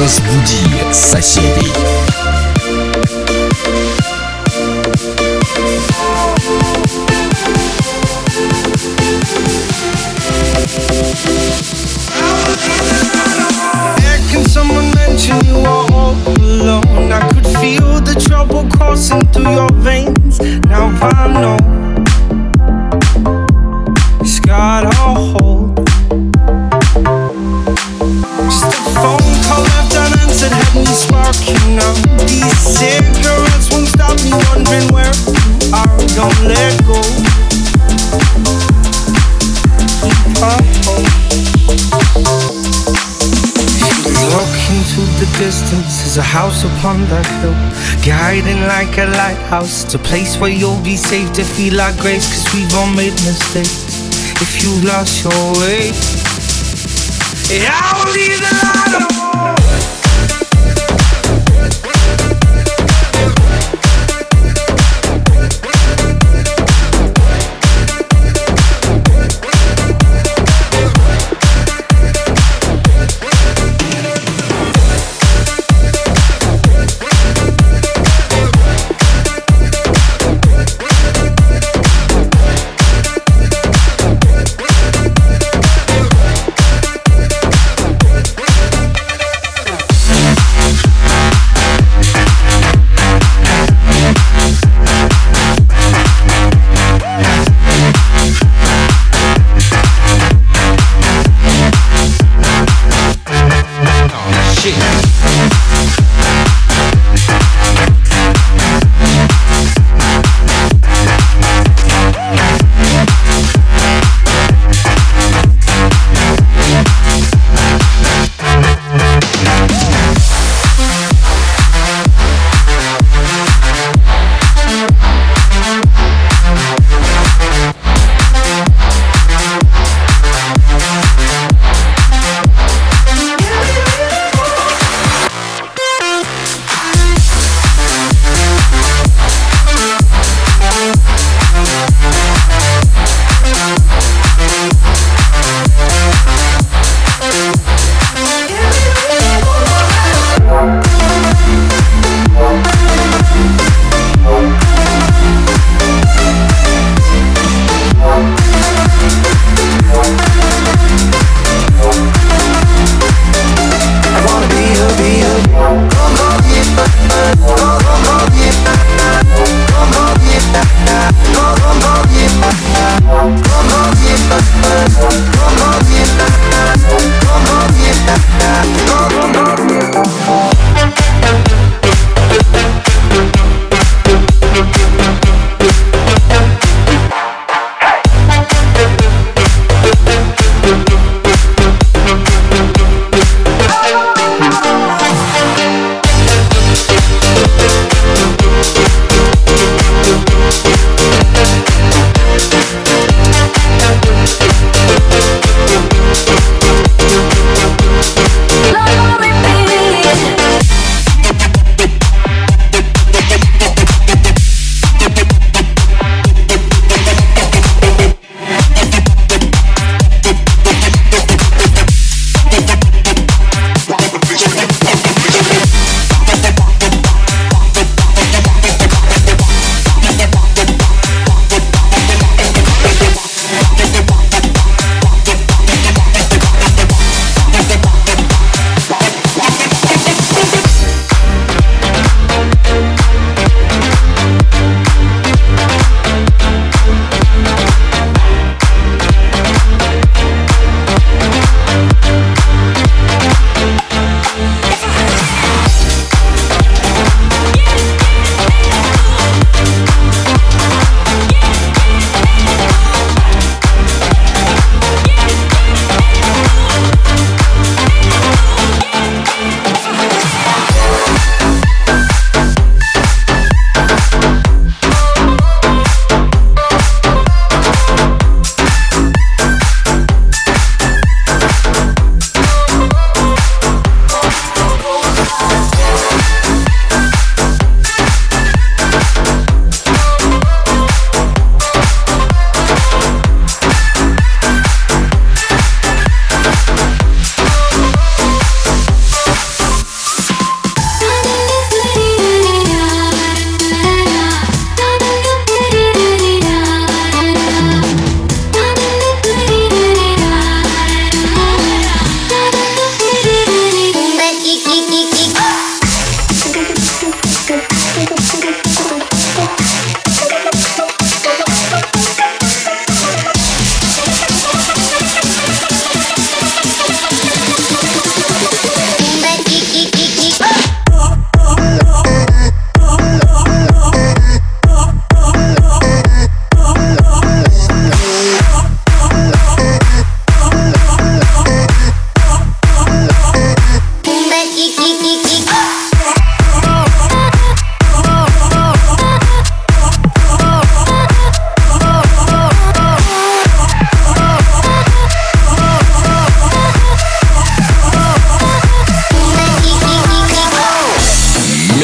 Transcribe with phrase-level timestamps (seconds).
[0.00, 2.09] Разбуди соседей.
[46.30, 47.56] House upon the hill
[48.06, 52.26] Guiding like a lighthouse It's a place where you'll be safe to feel our grace
[52.30, 54.08] Cause we've all made mistakes.
[54.40, 55.90] If you've lost your way
[57.50, 59.29] I will leave the light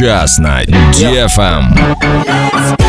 [0.00, 2.79] Сейчас на DFM.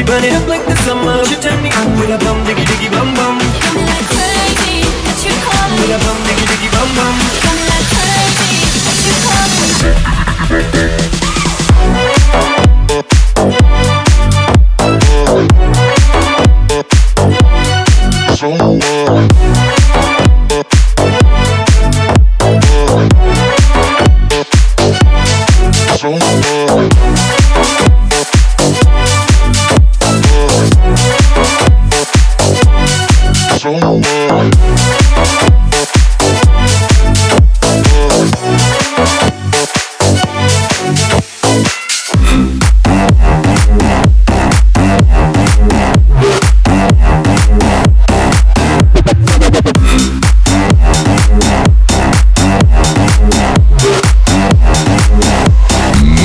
[0.00, 1.22] She burn it up like the summer.
[1.26, 3.29] She turn me on with a bum diggy diggy bum bum.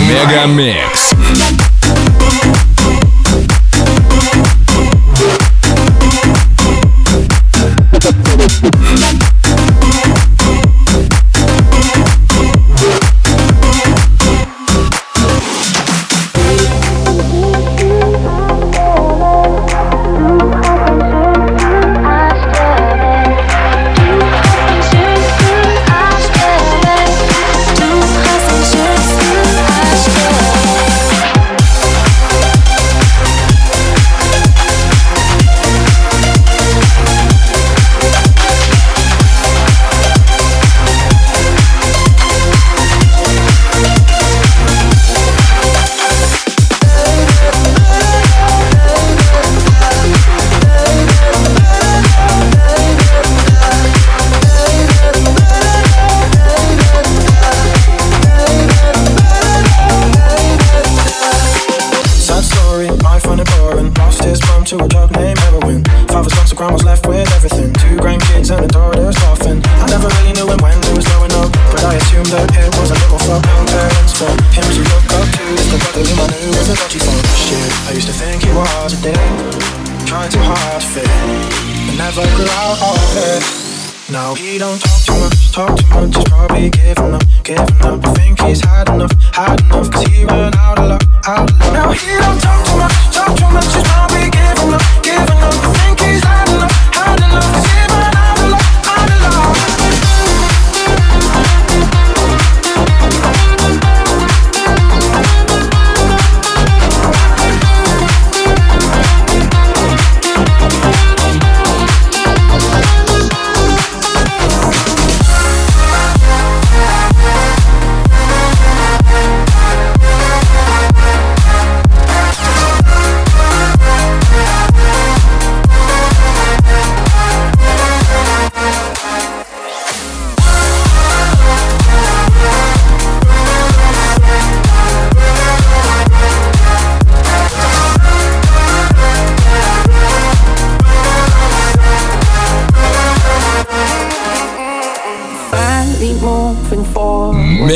[0.07, 0.84] Мегамикс.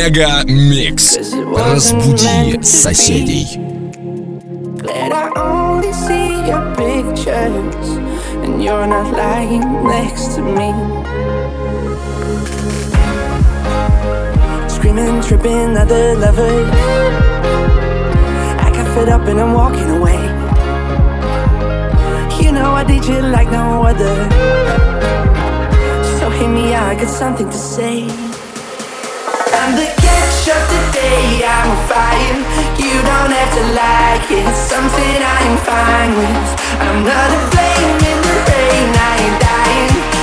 [0.09, 1.19] Мега Микс.
[1.57, 3.61] Разбуди соседей.
[4.79, 7.89] Glad I only see your pictures
[8.43, 10.73] and you're not lying next to me.
[14.69, 16.71] Screaming, tripping other lovers.
[18.65, 20.21] I got fed up and I'm walking away.
[22.43, 24.17] You know I did you like no other.
[26.19, 28.09] So hear me out, I got something to say.
[29.57, 29.98] I'm the
[30.40, 32.38] catch of the day, I'm on fire.
[32.78, 36.50] You don't have to like it, it's something I'm fine with.
[36.80, 40.19] I'm not a flame in the rain, I ain't dying.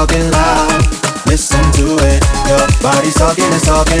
[0.00, 0.80] Talking loud.
[1.26, 2.24] Listen to it.
[2.48, 4.00] Your body's talking, it's talking